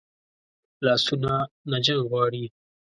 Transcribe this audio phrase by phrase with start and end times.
[0.85, 1.33] لاسونه
[1.69, 2.43] نه جنګ غواړي